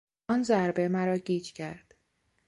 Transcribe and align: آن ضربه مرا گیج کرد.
آن 0.29 0.43
ضربه 0.43 0.87
مرا 0.87 1.17
گیج 1.17 1.53
کرد. 1.53 1.93